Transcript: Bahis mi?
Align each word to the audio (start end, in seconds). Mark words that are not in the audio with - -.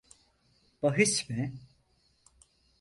Bahis 0.83 1.29
mi? 1.29 1.53